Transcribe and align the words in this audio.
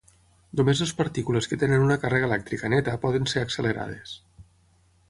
Només 0.61 0.79
les 0.83 0.93
partícules 1.01 1.49
que 1.51 1.59
tenen 1.65 1.85
una 1.89 1.99
càrrega 2.07 2.31
elèctrica 2.31 2.73
neta 2.77 2.99
poden 3.05 3.31
ser 3.35 3.47
accelerades. 3.51 4.21